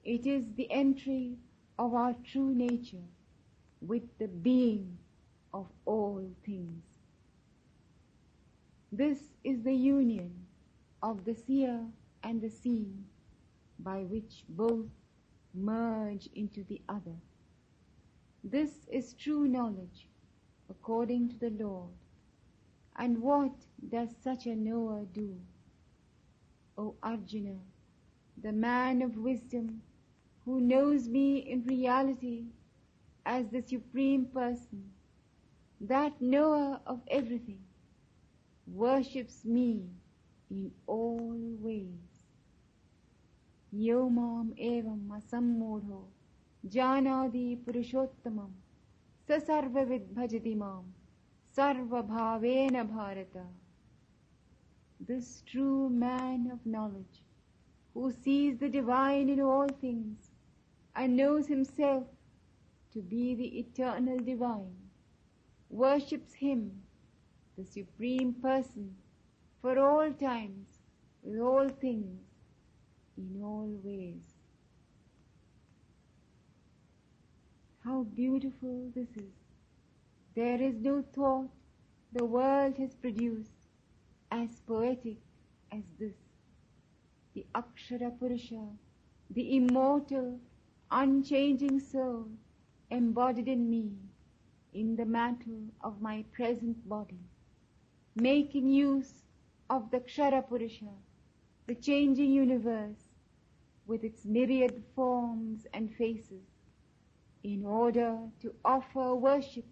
[0.04, 1.38] It is the entry
[1.80, 3.08] of our true nature
[3.80, 4.98] with the being
[5.54, 6.84] of all things.
[8.92, 10.32] This is the union
[11.02, 11.80] of the seer
[12.24, 12.88] and the sea
[13.80, 14.88] by which both
[15.54, 17.16] merge into the other.
[18.44, 20.08] This is true knowledge
[20.70, 21.90] according to the Lord.
[22.96, 23.52] And what
[23.90, 25.36] does such a knower do?
[26.78, 27.58] O Arjuna,
[28.42, 29.82] the man of wisdom
[30.46, 32.46] who knows me in reality
[33.26, 34.92] as the Supreme Person,
[35.82, 37.60] that knower of everything,
[38.68, 39.84] worships me
[40.50, 42.11] in all ways.
[46.68, 48.52] Janadi purushottamam
[49.28, 50.94] sasarvavid bhajati mam
[51.56, 53.46] sarva bhavena bharata.
[55.00, 57.24] This true man of knowledge,
[57.94, 60.32] who sees the divine in all things
[60.96, 62.04] and knows himself
[62.92, 64.76] to be the eternal divine,
[65.70, 66.84] worships him,
[67.58, 68.96] the supreme person,
[69.62, 70.68] for all times,
[71.24, 72.31] with all things,
[73.18, 74.36] in all ways.
[77.84, 79.34] How beautiful this is.
[80.36, 81.50] There is no thought
[82.14, 83.68] the world has produced
[84.32, 85.18] as poetic
[85.72, 86.16] as this.
[87.34, 88.68] The Akshara Purusha,
[89.30, 90.40] the immortal,
[90.92, 92.28] unchanging soul
[92.90, 93.92] embodied in me
[94.74, 97.20] in the mantle of my present body,
[98.16, 99.24] making use
[99.70, 100.94] of the Kshara Purusha,
[101.72, 103.04] the changing universe
[103.86, 106.50] with its myriad forms and faces,
[107.46, 109.64] in order to offer worship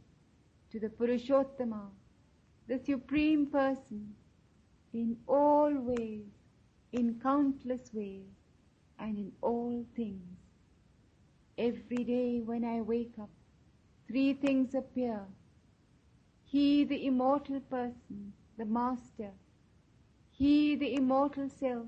[0.71, 1.89] to the Purushottama,
[2.69, 4.15] the Supreme Person,
[4.93, 6.29] in all ways,
[6.93, 8.31] in countless ways,
[8.97, 10.37] and in all things.
[11.57, 13.29] Every day when I wake up,
[14.07, 15.19] three things appear.
[16.45, 19.31] He, the immortal person, the master.
[20.39, 21.87] He, the immortal self,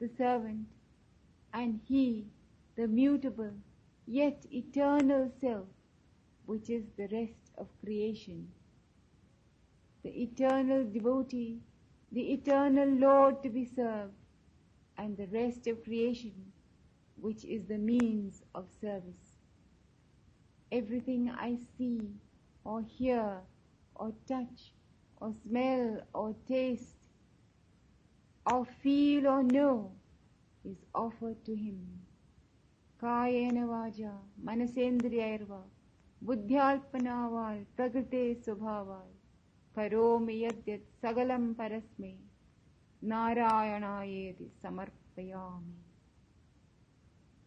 [0.00, 0.66] the servant.
[1.52, 2.24] And he,
[2.74, 3.52] the mutable,
[4.06, 5.66] yet eternal self,
[6.46, 8.48] which is the rest of creation.
[10.02, 11.60] The eternal devotee,
[12.10, 14.14] the eternal Lord to be served,
[14.96, 16.50] and the rest of creation,
[17.20, 19.36] which is the means of service.
[20.72, 22.00] Everything I see,
[22.64, 23.40] or hear,
[23.94, 24.72] or touch,
[25.20, 27.01] or smell, or taste,
[28.50, 29.92] or feel or know
[30.64, 31.78] is offered to him.
[33.00, 34.12] Kayena vaja,
[34.44, 35.62] manasendriyarva,
[36.24, 39.10] buddhyalpanaval, prakrite subhaval,
[39.76, 42.16] karomi yadyat sagalam parasme,
[43.04, 45.78] narayanayedi samarpayami.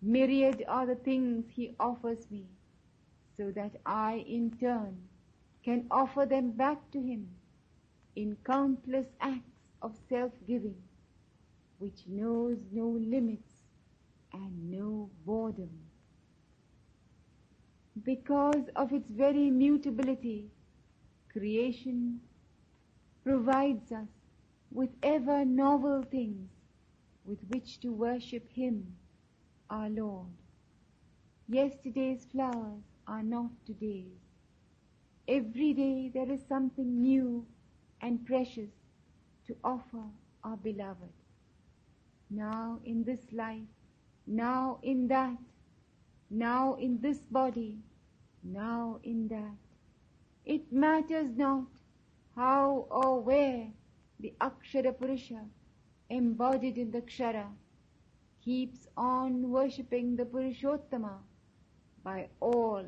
[0.02, 2.46] Myriad are the things he offers me,
[3.38, 4.98] so that I in turn
[5.64, 7.28] can offer them back to him
[8.16, 10.76] in countless acts of self-giving
[11.80, 13.54] which knows no limits
[14.34, 15.70] and no boredom.
[18.04, 20.52] Because of its very mutability,
[21.32, 22.20] creation
[23.24, 24.08] provides us
[24.72, 26.50] with ever novel things
[27.26, 28.96] with which to worship Him,
[29.70, 30.28] our Lord.
[31.48, 34.20] Yesterday's flowers are not today's.
[35.28, 37.46] Every day there is something new
[38.02, 38.72] and precious
[39.48, 40.04] to offer
[40.44, 41.25] our beloved.
[42.30, 43.68] Now in this life,
[44.26, 45.38] now in that,
[46.30, 47.78] now in this body,
[48.44, 49.58] now in that.
[50.46, 51.68] It matters not
[52.36, 53.68] how or where
[54.20, 55.46] the Akshara Purusha,
[56.10, 57.48] embodied in the Kshara,
[58.44, 61.18] keeps on worshipping the Purushottama
[62.04, 62.86] by all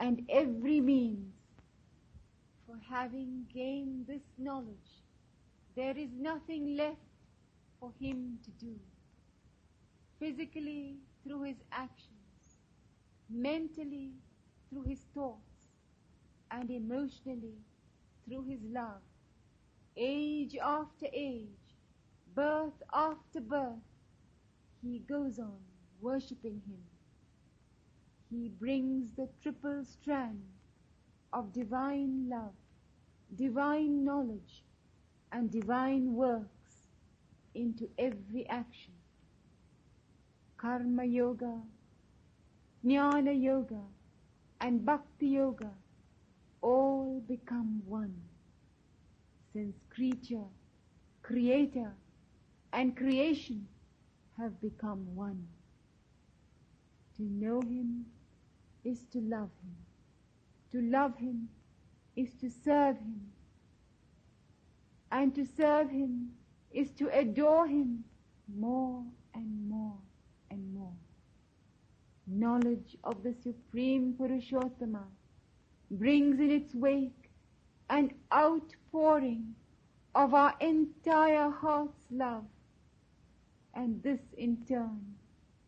[0.00, 1.34] and every means.
[2.66, 5.02] For having gained this knowledge,
[5.76, 6.98] there is nothing left
[7.84, 8.76] for him to do.
[10.18, 12.56] Physically, through his actions,
[13.28, 14.12] mentally,
[14.70, 15.68] through his thoughts,
[16.50, 17.58] and emotionally,
[18.26, 19.02] through his love.
[19.96, 21.74] Age after age,
[22.34, 23.90] birth after birth,
[24.82, 25.58] he goes on
[26.00, 26.84] worshipping him.
[28.30, 30.42] He brings the triple strand
[31.34, 32.54] of divine love,
[33.36, 34.62] divine knowledge,
[35.32, 36.53] and divine works
[37.54, 38.92] into every action.
[40.56, 41.60] Karma Yoga,
[42.84, 43.80] Jnana Yoga,
[44.60, 45.70] and Bhakti Yoga
[46.62, 48.14] all become one,
[49.52, 50.48] since creature,
[51.22, 51.92] creator,
[52.72, 53.66] and creation
[54.38, 55.46] have become one.
[57.16, 58.06] To know Him
[58.84, 59.76] is to love Him.
[60.72, 61.48] To love Him
[62.16, 63.20] is to serve Him.
[65.12, 66.30] And to serve Him
[66.74, 68.04] is to adore Him
[68.58, 69.04] more
[69.34, 69.96] and more
[70.50, 70.92] and more.
[72.26, 75.04] Knowledge of the Supreme Purushottama
[75.90, 77.30] brings in its wake
[77.90, 79.54] an outpouring
[80.14, 82.44] of our entire heart's love.
[83.74, 85.14] And this in turn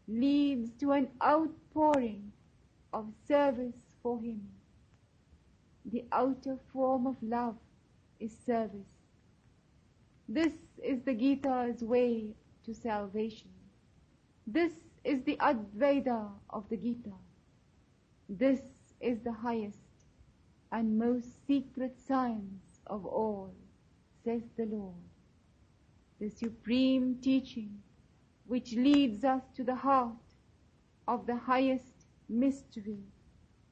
[0.09, 2.33] leads to an outpouring
[2.93, 4.41] of service for Him.
[5.85, 7.57] The outer form of love
[8.19, 8.96] is service.
[10.29, 10.53] This
[10.83, 13.51] is the Gita's way to salvation.
[14.47, 14.73] This
[15.05, 17.13] is the Advaita of the Gita.
[18.29, 18.61] This
[19.01, 19.79] is the highest
[20.73, 23.55] and most secret science of all,
[24.25, 24.95] says the Lord.
[26.19, 27.83] The supreme teaching
[28.47, 30.17] which leads us to the heart
[31.07, 32.99] of the highest mystery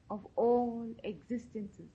[0.09, 1.91] of all existences.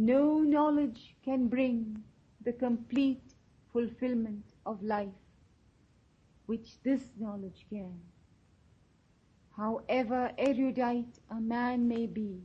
[0.00, 2.04] No knowledge can bring
[2.44, 3.34] the complete
[3.72, 5.24] fulfillment of life,
[6.46, 7.98] which this knowledge can.
[9.56, 12.40] However erudite a man may be,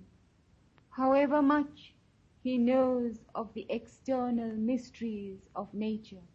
[0.90, 1.94] however much
[2.42, 6.26] he knows of the external mysteries of nature,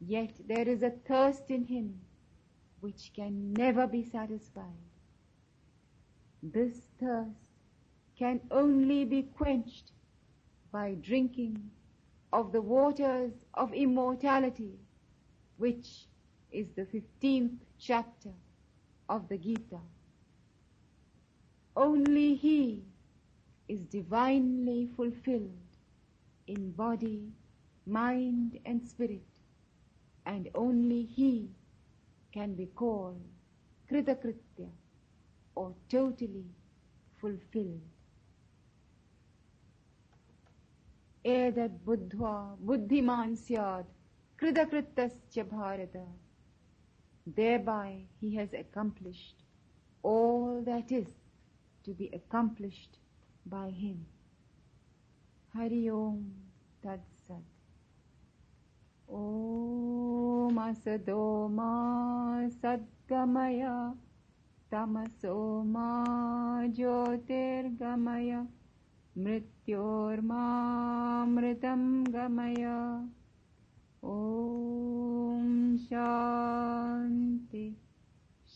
[0.00, 2.00] yet there is a thirst in him
[2.80, 4.88] which can never be satisfied.
[6.42, 7.44] This thirst
[8.18, 9.92] can only be quenched
[10.72, 11.70] by drinking
[12.32, 14.78] of the waters of immortality,
[15.56, 16.06] which
[16.52, 18.32] is the fifteenth chapter
[19.08, 19.80] of the Gita.
[21.76, 22.84] Only he
[23.68, 25.76] is divinely fulfilled
[26.46, 27.32] in body,
[27.86, 29.26] mind and spirit,
[30.26, 31.48] and only he
[32.32, 33.20] can be called
[33.90, 34.68] Kritakritya
[35.54, 36.46] or totally
[37.20, 37.80] fulfilled.
[41.28, 42.32] एतद् बुद्ध्वा
[42.66, 43.94] बुद्धिमान् स्यात्
[44.40, 45.96] कृतकृतश्च Bharat
[47.36, 49.42] Thereby he has accomplished
[50.02, 51.08] all that is
[51.84, 52.96] to be accomplished
[53.46, 54.06] by him.
[55.54, 56.32] Hari Om
[56.82, 57.42] Tat Sat.
[59.08, 63.94] Om Asado Ma Sadgamaya
[64.72, 68.46] Tamaso Ma Jyotirgamaya
[69.17, 69.73] मृत्योर्मामृतं
[72.13, 72.65] गमय
[74.13, 75.51] ॐ
[75.89, 77.65] शान्ति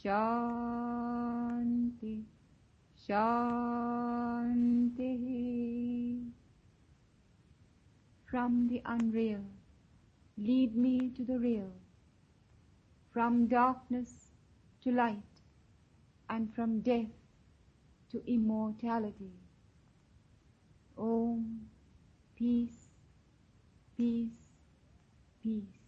[0.01, 2.15] शान्ति
[3.07, 5.25] शान्तिः
[8.27, 9.45] From the unreal,
[10.37, 11.71] lead me to the real.
[13.13, 14.31] From darkness
[14.81, 15.39] to light,
[16.29, 17.15] and from death
[18.11, 19.31] to immortality.
[20.96, 21.68] Om,
[22.36, 22.90] peace,
[23.96, 24.38] peace,
[25.42, 25.81] peace.